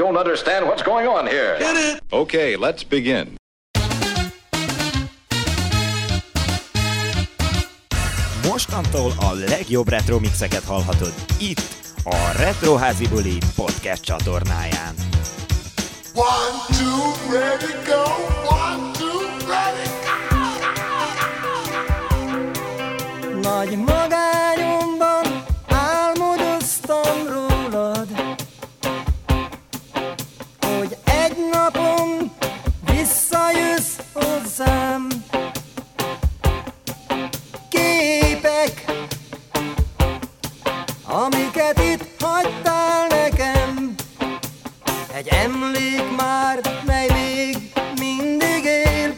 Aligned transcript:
don't 0.00 0.16
understand 0.16 0.66
what's 0.66 0.82
going 0.82 1.06
on 1.06 1.26
here. 1.26 1.58
Get 1.58 1.76
it? 1.76 2.02
Okay, 2.10 2.56
let's 2.56 2.82
begin. 2.88 3.36
Mostantól 8.48 9.12
a 9.20 9.32
legjobb 9.48 9.88
retro 9.88 10.18
mixeket 10.18 10.64
hallhatod 10.64 11.12
itt, 11.38 11.60
a 12.04 12.16
Retroházi 12.36 13.08
Buli 13.08 13.38
podcast 13.56 14.04
csatornáján. 14.04 14.94
One, 16.14 16.56
two, 16.78 17.38
ready, 17.38 17.72
go. 17.86 18.02
One, 18.48 18.92
two, 18.98 19.20
ready, 19.48 19.88
go. 20.02 20.38
Nagy 23.40 23.76
emlék 45.80 46.16
már, 46.16 46.60
mely 46.86 47.08
még 47.12 47.72
mindig 47.98 48.64
él. 48.64 49.14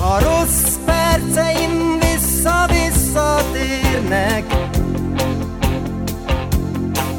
A 0.00 0.20
rossz 0.20 0.76
perceim 0.84 1.98
vissza-visszatérnek 1.98 4.44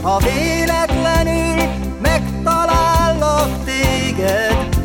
Ha 0.02 0.20
véletlenül 0.20 1.64
megtalállak 2.02 3.50
téged 3.66 4.78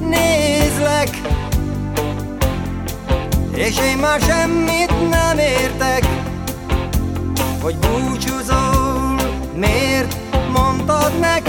Nézlek 0.00 1.20
És 3.54 3.78
én 3.78 3.96
már 3.96 4.20
semmit 4.20 5.10
nem 5.10 5.38
értek 5.38 6.06
Hogy 7.62 7.76
búcsúzol 7.76 8.40
Miért 8.40 8.59
not 11.18 11.39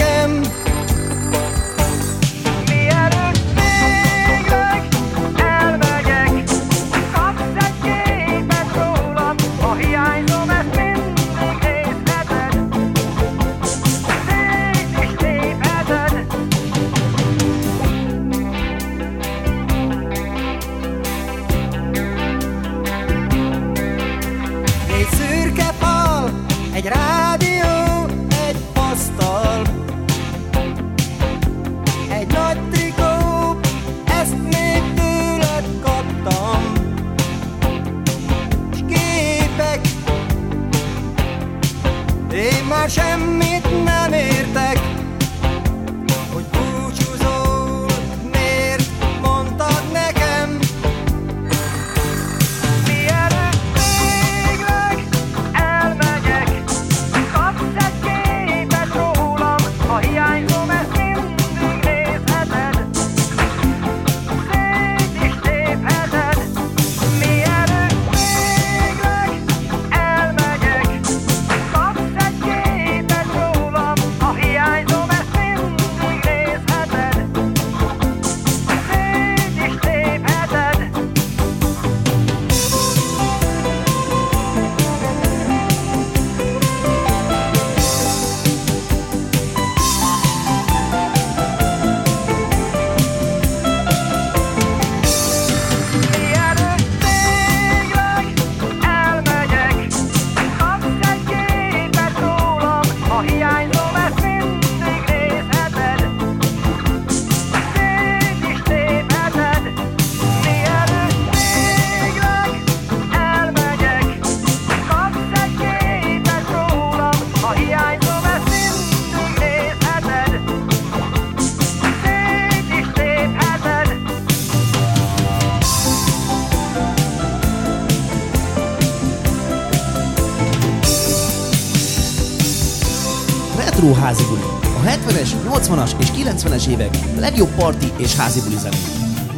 Retro 133.82 134.00
házi 134.00 134.24
buli. 134.24 134.40
A 134.62 134.80
70-es, 134.86 135.28
80-as 135.48 135.90
és 135.98 136.08
90-es 136.08 136.66
évek 136.66 136.96
legjobb 137.18 137.54
parti 137.54 137.92
és 137.96 138.16
házi 138.16 138.40
buli 138.40 138.56
zenék. 138.56 138.80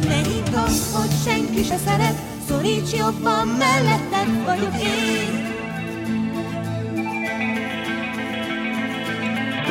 Ne 0.07 0.61
azt, 0.61 0.95
hogy 0.95 1.09
senki 1.25 1.63
se 1.63 1.77
szeret, 1.85 2.15
szoríts 2.47 2.91
jobban, 2.91 3.47
melletted 3.47 4.43
vagyok 4.45 4.73
én. 4.81 5.53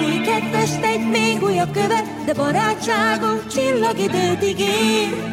Új 0.05 0.21
kedves, 0.21 0.71
egy 0.83 1.09
még 1.09 1.43
újabb 1.43 1.73
követ, 1.73 2.25
de 2.25 2.35
barátságom 2.35 3.39
csillagidőt 3.51 4.43
ígér. 4.43 5.33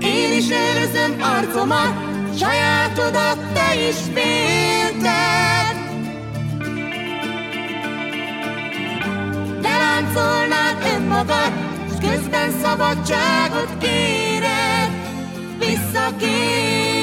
Én 0.00 0.32
is 0.36 0.46
őrzöm 0.50 1.16
arcomat, 1.20 2.13
sajátodat 2.38 3.38
te 3.52 3.74
is 3.88 3.96
félted. 4.14 5.76
De 9.60 9.68
láncolnád 9.78 10.76
önmagad, 10.96 11.52
s 11.88 12.06
közben 12.06 12.50
szabadságot 12.62 13.78
kéred, 13.78 14.90
visszakéred. 15.58 16.94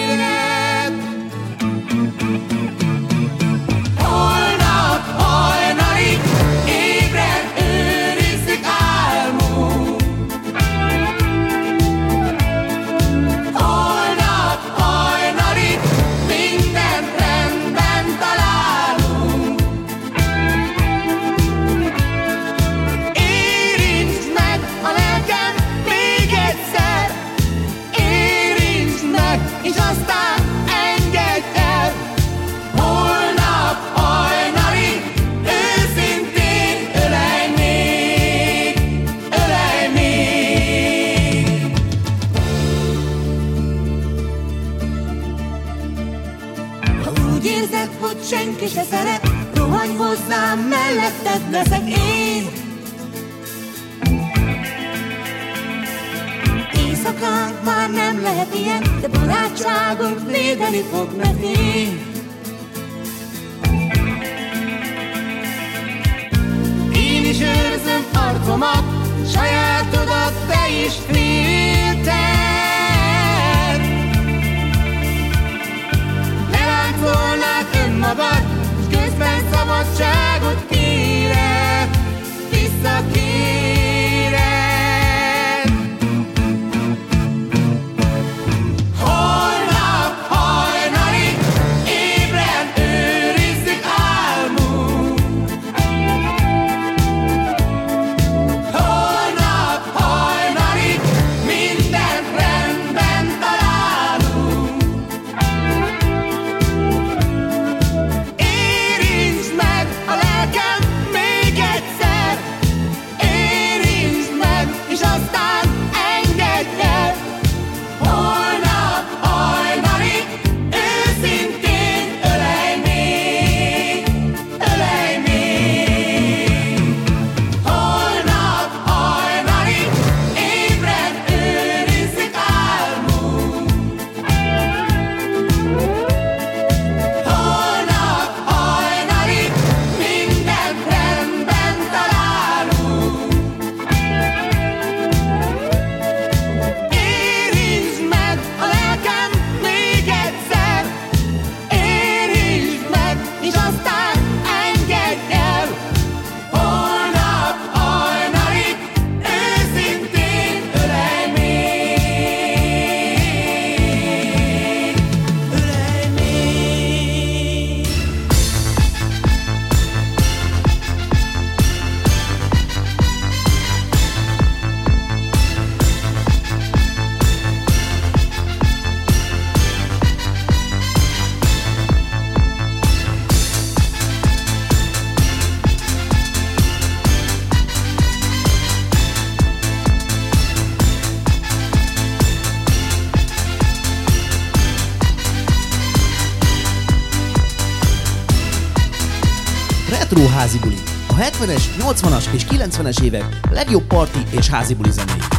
90-es 202.71 203.03
évek 203.03 203.39
legjobb 203.49 203.87
parti 203.87 204.19
és 204.37 204.49
házi 204.49 204.75
buli 204.75 204.91
zenéi. 204.91 205.30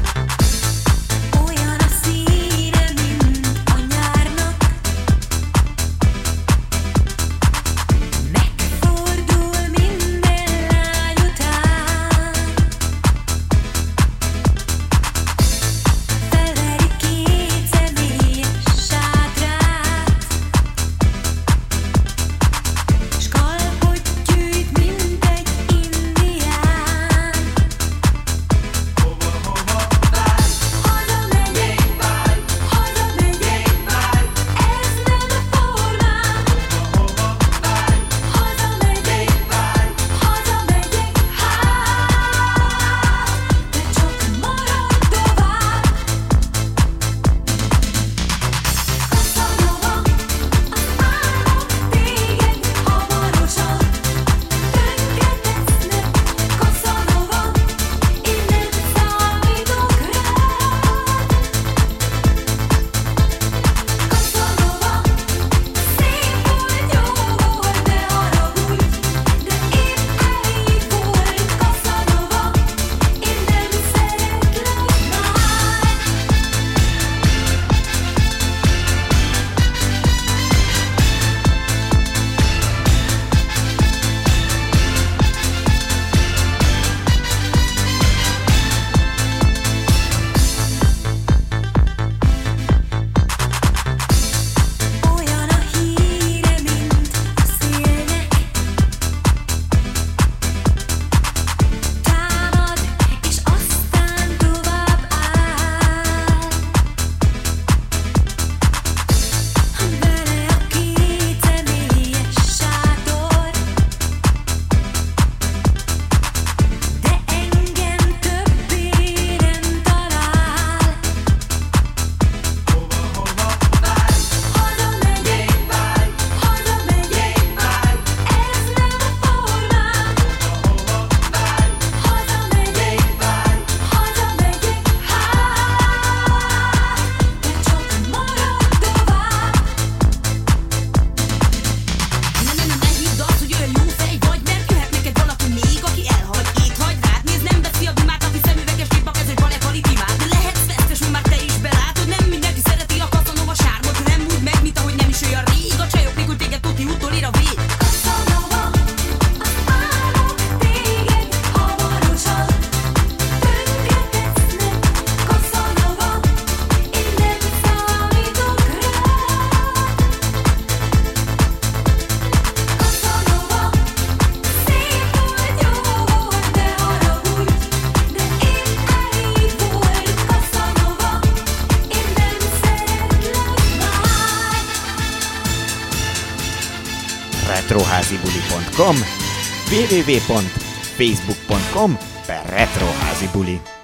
www.facebook.com 190.03 191.97
per 192.27 192.43
retroházibuli 192.47 193.82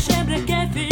sempre 0.00 0.40
que 0.44 0.52
café. 0.52 0.89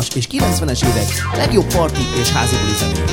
80-as 0.00 0.14
és 0.14 0.26
90-es 0.30 0.86
évek 0.88 1.08
legjobb 1.32 1.72
parti 1.74 2.06
és 2.20 2.28
házibuli 2.28 2.74
zenő. 2.74 3.04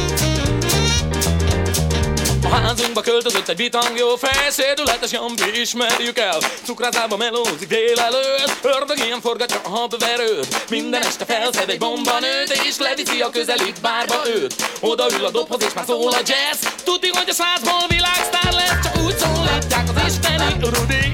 A 2.44 2.56
házunkba 2.56 3.02
költözött 3.02 3.48
egy 3.48 3.56
vitangjó 3.56 4.16
fej, 4.16 4.50
szédületes 4.50 5.12
jambi, 5.12 5.60
ismerjük 5.62 6.18
el. 6.18 6.38
Cukrázába 6.64 7.18
melózik 7.18 7.68
délelőtt, 7.68 8.58
ördög 8.62 9.06
ilyen 9.06 9.22
forgatja 9.22 9.60
a 9.64 9.70
habverőt. 9.70 10.70
Minden 10.70 11.02
este 11.02 11.26
felszed 11.26 11.70
egy 11.70 11.78
bomba 11.78 12.20
nőt, 12.20 12.62
és 12.68 12.78
leviszi 12.78 13.22
a 13.22 13.30
közeli 13.30 13.74
bárba 13.82 14.22
őt. 14.36 14.56
Odaül 14.80 15.26
a 15.26 15.32
dobhoz, 15.32 15.64
és 15.64 15.74
már 15.74 15.86
szól 15.86 16.12
a 16.12 16.20
jazz. 16.20 16.66
Tudni, 16.84 17.08
hogy 17.08 17.30
a 17.30 17.34
százból 17.34 17.88
világsztár 17.88 18.54
lesz, 18.54 18.80
csak 18.84 19.04
úgy 19.06 19.18
szólítják 19.18 19.88
az 19.96 20.14
isteni 20.14 20.56
Rudi. 20.60 21.08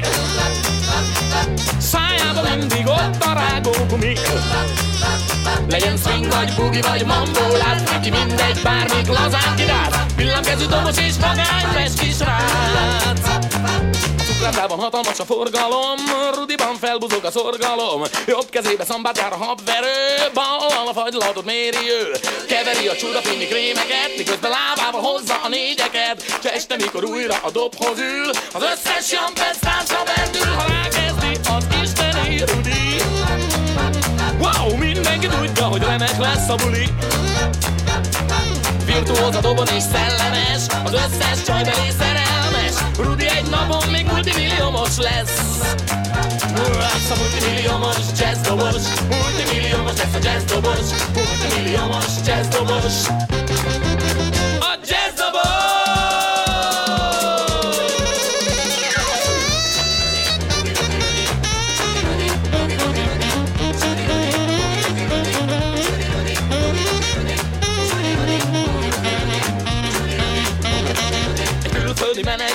Szájába 1.78 2.56
mindig 2.56 2.88
ott 2.88 3.24
a 3.24 3.34
rágógumi 3.34 4.14
Legyen 5.70 5.98
swing 5.98 6.28
vagy 6.28 6.54
bugi 6.56 6.82
vagy 6.82 7.06
mambo 7.06 7.58
Lát 7.58 7.92
neki 7.92 8.10
mindegy, 8.10 8.62
bármit 8.64 9.08
lazán 9.08 9.56
királt 9.56 9.96
Villámkezű 10.16 10.66
domos 10.66 10.98
és 10.98 11.14
magányves 11.22 11.92
kisrác 12.00 13.24
Cukrárdában 14.28 14.80
hatalmas 14.80 15.20
a 15.20 15.26
forgalom 15.26 15.98
Rudiban 16.34 16.76
felbuzog 16.76 17.24
a 17.26 17.32
szorgalom. 17.32 18.04
Jobb 18.28 18.50
kezébe 18.50 18.86
szambát 18.86 19.18
jár 19.18 19.32
a 19.32 19.36
habverő 19.36 20.30
Bal 20.34 20.88
a 20.88 20.94
fagylatot 20.94 21.46
méri 21.46 21.90
ő. 21.90 22.12
Keveri 22.48 22.88
a 22.88 22.96
csudafényi 22.96 23.46
krémeket 23.46 24.18
Miközben 24.18 24.52
lábával 24.52 25.02
hozza 25.02 25.40
a 25.44 25.48
négyeket. 25.48 26.24
És 26.44 26.50
este 26.50 26.76
mikor 26.76 27.04
újra 27.04 27.36
a 27.42 27.52
dobhoz 27.52 28.00
ül 28.00 28.30
Az 28.54 28.64
összes 28.74 29.12
jampesztársa 29.12 30.04
bendül 30.16 30.54
halál 30.54 30.83
mindenki 32.46 32.72
tudi 32.72 33.02
Wow, 34.40 34.78
mindenki 34.78 35.28
tudja, 35.28 35.66
hogy 35.66 35.82
remek 35.84 36.18
lesz 36.18 36.50
a 36.50 36.56
buli. 36.56 36.94
Virtuóz 38.86 39.36
a 39.36 39.40
dobon 39.42 39.68
és 39.68 39.84
szellemes 39.94 40.62
Az 40.84 40.94
összes 40.94 41.44
csaj 41.46 41.64
belé 41.64 41.90
szerelmes. 41.98 42.74
Rudi 42.98 43.28
egy 43.28 43.50
napon 43.50 43.90
még 43.90 44.06
multimilliómos 44.06 44.98
lesz. 44.98 45.42
Lesz 46.80 47.10
a 47.12 47.16
multimilliómos 47.18 47.98
jazzdobos 48.20 48.84
Multimilliómos 49.10 49.98
lesz 49.98 50.14
a 50.14 50.20
jazzdobos 50.24 50.88
Multimilliómos 51.14 52.06
jazzdobos 52.26 52.94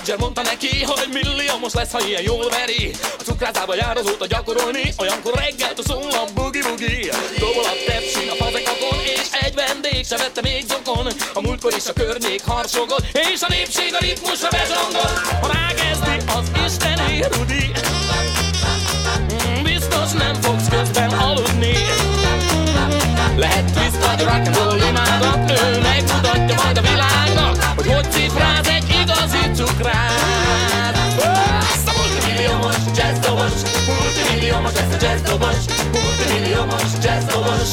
menedzser 0.08 0.18
mondta 0.18 0.42
neki, 0.42 0.82
hogy 0.82 1.08
milliómos 1.12 1.72
lesz, 1.72 1.92
ha 1.92 2.00
ilyen 2.06 2.22
jól 2.22 2.48
veri. 2.48 2.90
A 3.18 3.22
cukrászába 3.22 3.74
jár 3.74 3.96
azóta 3.96 4.26
gyakorolni, 4.26 4.94
olyankor 4.98 5.34
reggeltől 5.34 5.84
szól 5.84 6.10
a 6.10 6.24
bugi-bugi. 6.34 7.10
Dobol 7.38 7.64
a 7.64 7.74
tepsin 7.86 8.28
a 8.30 8.34
fazekakon, 8.34 8.98
és 9.04 9.28
egy 9.40 9.54
vendég 9.54 10.06
se 10.06 10.16
vette 10.16 10.40
még 10.40 10.64
zokon. 10.68 11.06
A 11.34 11.40
múltkor 11.40 11.72
is 11.76 11.86
a 11.86 11.92
környék 11.92 12.42
harsogott, 12.44 13.04
és 13.32 13.40
a 13.42 13.46
népség 13.48 13.94
a 13.94 13.98
ritmusra 13.98 14.48
bezsongol 14.48 15.10
Ha 15.40 15.48
rákezdi 15.52 16.16
az 16.36 16.46
isteni 16.66 17.22
Rudi 17.32 17.70
Biztos 19.62 20.10
nem 20.12 20.34
fogsz 20.34 20.68
közben 20.68 21.10
aludni. 21.10 21.74
Lehet 23.36 23.72
twist 23.72 24.04
vagy 24.06 24.20
rock'n'roll 24.20 24.84
imádat 24.88 25.50
Ő 25.50 25.77
igazi 29.78 29.98
cukrát 30.38 30.96
Azt 31.72 31.88
a 31.88 31.92
multimilliómos 31.96 32.76
jazzdobos 32.96 33.52
Multimilliómos 33.86 34.72
lesz 34.72 35.02
a 35.02 35.04
jazzdobos 35.04 35.56
Multimilliómos 35.92 36.82
jazzdobos 37.02 37.68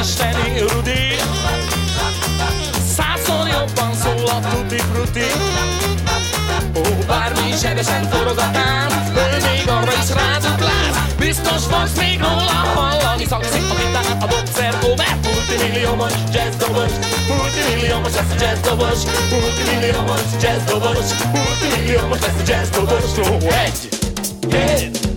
isteni 0.00 0.58
Rudi. 0.58 1.16
Százszor 2.96 3.48
jobban 3.48 3.94
szól 3.94 4.28
a 4.28 4.40
tutti 4.40 4.76
frutti 4.76 5.26
Ó, 6.76 7.04
bármi 7.06 7.48
is 7.48 7.62
hevesen 7.62 8.02
forog 8.04 8.38
a 8.38 8.50
tán 8.50 9.09
Biztos 11.42 11.64
fogsz 11.64 11.98
még 11.98 12.18
róla 12.18 12.58
hallani. 12.74 13.24
Szakszik 13.24 13.62
a 13.70 13.74
gitár, 13.74 14.16
a 14.20 14.26
dobszerkó 14.26 14.88
Mert 14.96 15.26
multimilliómos 15.26 16.12
jazzdobos 16.32 16.92
Multimilliómos 17.28 18.14
lesz 18.14 18.30
a 18.30 18.44
jazzdobos 18.44 18.98
Multimilliómos 19.30 20.20
jazzdobos 20.42 21.08
Multimilliómos 21.32 22.20
lesz 22.20 22.40
a 22.40 22.52
jazzdobos 22.52 23.04
egy, 23.64 23.88
két, 24.48 25.09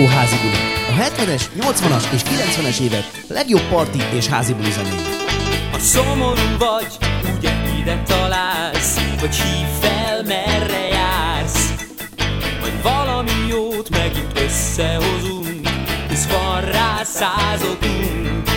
Retro 0.00 0.16
házi 0.16 0.36
buli. 0.36 0.56
A 0.88 1.02
70-es, 1.02 1.42
80-as 1.60 2.12
és 2.12 2.22
90-es 2.22 2.80
évek 2.80 3.04
legjobb 3.28 3.62
parti 3.68 3.98
és 4.14 4.26
házi 4.26 4.52
buli 4.52 4.70
zenéje. 4.70 5.08
Ha 5.72 5.78
szomorú 5.78 6.56
vagy, 6.58 6.96
ugye 7.36 7.52
ide 7.80 8.02
találsz 8.06 8.96
Vagy 9.20 9.34
hív 9.34 9.66
fel, 9.80 10.22
merre 10.22 10.88
jársz 10.88 11.74
Vagy 12.60 12.82
valami 12.82 13.30
jót 13.48 13.90
megint 13.90 14.40
összehozunk 14.40 15.68
Hisz 16.08 16.26
van 16.26 16.60
rá 16.60 17.00
százokunk 17.04 18.48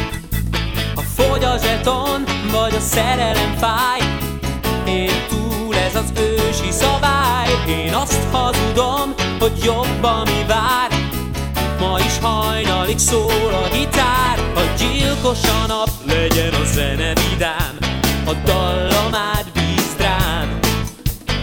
Ha 0.95 1.03
fogy 1.15 1.43
a 1.43 1.57
zseton, 1.57 2.23
vagy 2.51 2.75
a 2.75 2.79
szerelem 2.79 3.55
fáj 3.57 3.99
Én 4.85 5.11
túl 5.29 5.75
ez 5.75 5.95
az 5.95 6.13
ősi 6.17 6.71
szabály 6.71 7.49
Én 7.67 7.93
azt 7.93 8.19
hazudom, 8.31 9.13
hogy 9.39 9.63
jobb, 9.63 10.03
ami 10.03 10.45
vár 10.47 10.92
Ma 11.93 11.99
is 11.99 12.17
hajnalig 12.21 12.97
szól 12.97 13.53
a 13.63 13.67
gitár. 13.71 14.37
A 14.55 14.61
gyilkos 14.77 15.43
a 15.43 15.67
nap, 15.67 15.89
legyen 16.07 16.53
a 16.53 16.65
zene 16.65 17.13
vidám. 17.13 17.77
A 18.25 18.33
dallamát 18.45 19.45
bízd 19.53 20.01
rám 20.01 20.59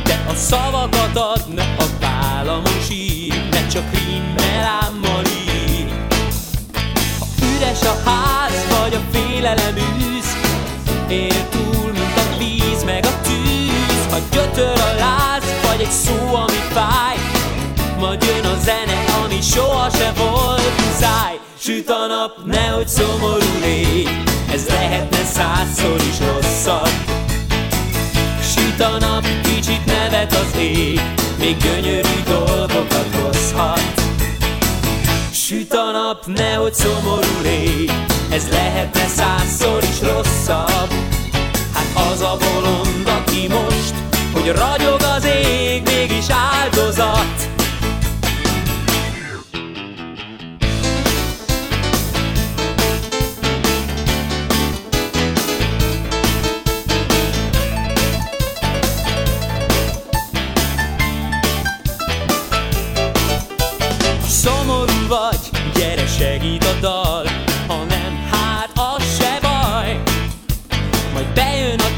De 0.05 0.25
a 0.29 0.35
szavakat 0.35 1.17
ad, 1.17 1.55
ne 1.55 1.63
a 1.63 1.85
vállamon 2.01 2.81
sír. 2.89 3.49
Ne 3.51 3.67
csak 3.67 3.85
rimmel 3.93 4.65
ámmal 4.83 5.23
ír 5.25 5.89
Ha 7.19 7.27
üres 7.55 7.83
a 7.83 8.11
ház, 8.11 8.67
vagy 8.81 8.95
a 8.95 9.01
félelem 9.13 9.77
űz 9.77 10.37
Él 11.09 11.49
túl, 11.49 11.93
mint 11.93 12.17
a 12.17 12.39
víz, 12.39 12.85
meg 12.85 13.05
a 13.05 13.21
tűz. 13.23 14.07
Ha 14.11 14.19
gyötör 14.31 14.81
a 14.81 14.95
láz, 14.99 15.45
vagy 15.67 15.81
egy 15.81 15.91
szó, 15.91 16.35
ami 16.35 16.61
fáj 16.73 17.11
majd 18.01 18.25
jön 18.25 18.45
a 18.45 18.59
zene, 18.59 19.05
ami 19.25 19.41
soha 19.41 19.91
se 19.91 20.13
volt 20.17 20.30
Süt 21.71 21.91
a 21.91 22.07
nap, 22.07 22.45
nehogy 22.45 22.89
szomorú 22.89 23.61
légy 23.61 24.09
Ez 24.53 24.67
lehetne 24.69 25.25
százszor 25.25 25.97
is 25.97 26.19
rosszabb. 26.19 26.89
Süt 28.43 28.81
a 28.81 28.99
nap, 28.99 29.27
kicsit 29.43 29.85
nevet 29.85 30.33
az 30.33 30.61
ég 30.61 31.01
Még 31.39 31.57
gyönyörű 31.57 32.23
dolgokat 32.27 33.07
hozhat. 33.23 34.03
Süt 35.33 35.73
a 35.73 35.91
nap, 35.91 36.27
nehogy 36.27 36.75
szomorú 36.75 37.41
légy 37.43 37.93
Ez 38.31 38.49
lehetne 38.51 39.07
százszor 39.07 39.83
is 39.83 40.01
rosszabb. 40.01 40.91
Hát 41.75 42.13
az 42.13 42.21
a 42.21 42.37
bolond, 42.37 43.09
aki 43.19 43.49
most 43.49 43.95
Hogy 44.33 44.47
ragyog 44.47 45.01
az 45.17 45.25
ég, 45.25 45.83
mégis 45.83 46.27
áldozat 46.29 47.50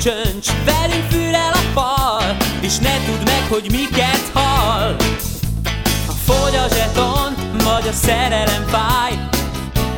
csöncs, 0.02 0.48
velünk 0.64 1.10
fürel 1.10 1.52
a 1.52 1.80
fal 1.80 2.36
És 2.60 2.78
ne 2.78 2.96
tudd 3.04 3.24
meg, 3.24 3.46
hogy 3.48 3.70
miket 3.70 4.30
hall. 4.32 4.96
Ha 6.06 6.12
fogy 6.24 6.54
a 6.54 6.68
zseton, 6.74 7.34
vagy 7.64 7.88
a 7.88 7.92
szerelem 7.92 8.64
fáj 8.66 9.12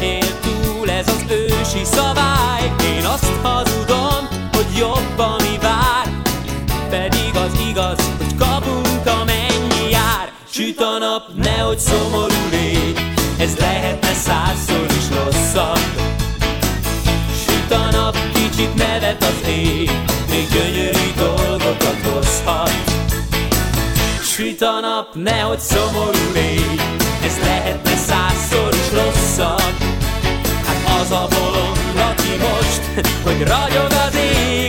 Él 0.00 0.38
túl 0.40 0.90
ez 0.90 1.08
az 1.08 1.24
ősi 1.28 1.84
szabály. 1.84 2.72
Én 2.96 3.04
azt 3.04 3.30
hazudom, 3.42 4.28
hogy 4.52 4.76
jobb, 4.78 5.18
ami 5.18 5.58
vár 5.60 6.08
Pedig 6.90 7.34
az 7.34 7.60
igaz, 7.68 7.98
hogy 8.18 8.36
kapunk 8.38 9.06
amennyi 9.20 9.90
jár. 9.90 10.32
Süt 10.50 10.80
a 10.80 10.98
nap, 10.98 11.22
nehogy 11.34 11.78
szomorú 11.78 12.33
az 19.24 19.48
ég 19.48 19.90
Még 20.30 20.48
gyönyörű 20.48 21.08
dolgokat 21.16 21.98
hozhat. 22.12 22.70
Süt 24.22 24.62
a 24.62 24.80
nap, 24.80 25.14
nehogy 25.14 25.60
szomorú 25.60 26.32
légy 26.34 26.80
Ez 27.24 27.36
lehetne 27.42 27.96
százszor 27.96 28.74
is 28.74 28.90
rosszabb. 28.92 29.74
Hát 30.66 31.00
az 31.00 31.10
a 31.10 31.28
bolond, 31.30 32.10
aki 32.10 32.32
most 32.46 33.06
Hogy 33.22 33.38
ragyog 33.38 33.92
az 34.06 34.16
ég, 34.16 34.63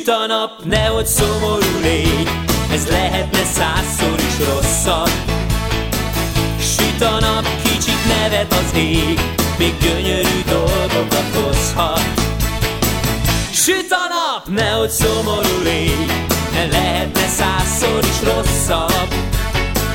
Süt 0.00 0.08
a 0.08 0.26
nap, 0.26 0.64
nehogy 0.64 1.06
szomorú 1.06 1.80
légy 1.82 2.28
Ez 2.72 2.86
lehetne 2.88 3.44
százszor 3.44 4.18
is 4.18 4.46
rosszabb. 4.46 5.10
Süt 6.60 7.02
a 7.02 7.20
nap, 7.20 7.46
kicsit 7.62 8.06
nevet 8.08 8.52
az 8.52 8.76
ég 8.76 9.20
Még 9.58 9.74
gyönyörű 9.80 10.42
dolgokat 10.48 11.24
hozhat. 11.34 12.02
Süt 13.52 13.90
a 13.90 14.06
nap, 14.08 14.56
nehogy 14.56 14.90
szomorú 14.90 15.62
légy 15.62 16.12
Lehetne 16.70 17.28
százszor 17.28 18.04
is 18.04 18.28
rosszabb. 18.34 19.14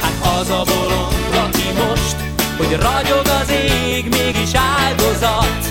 Hát 0.01 0.39
az 0.39 0.49
a 0.49 0.63
bolond, 0.63 1.47
aki 1.47 1.67
most 1.87 2.15
Hogy 2.57 2.71
ragyog 2.71 3.27
az 3.41 3.49
ég, 3.49 4.09
mégis 4.09 4.51
áldozat 4.53 5.64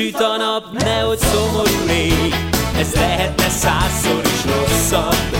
Süt 0.00 0.20
a 0.20 0.36
nap, 0.36 0.82
nehogy 0.82 1.18
szomorú 1.18 1.86
légy 1.86 2.34
Ez 2.78 2.94
lehetne 2.94 3.48
százszor 3.48 4.22
is 4.24 4.44
rosszabb. 4.44 5.36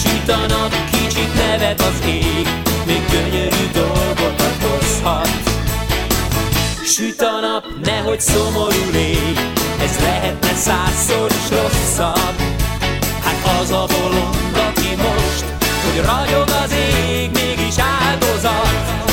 Süt 0.00 0.28
a 0.28 0.46
nap, 0.46 0.74
kicsit 0.90 1.34
nevet 1.34 1.80
az 1.80 2.06
ég. 2.06 2.48
Még 2.86 3.02
gyönyörű 3.10 3.70
dolgokat 3.72 4.56
hozhat. 4.62 5.28
Süt 6.84 7.22
a 7.22 7.40
nap, 7.40 7.64
nehogy 7.84 8.20
szomorú 8.20 8.90
légy 8.92 9.38
Ez 9.82 9.98
lehetne 10.02 10.54
százszor 10.54 11.30
is 11.30 11.58
rosszabb. 11.58 12.36
Hát 13.24 13.60
az 13.60 13.70
a 13.70 13.86
bolond, 13.86 14.56
aki 14.68 14.94
most 14.96 15.44
Hogy 15.84 16.04
ragyog 16.04 16.48
az 16.64 16.72
ég, 16.72 17.30
mégis 17.30 17.74
áldozat 17.78 19.11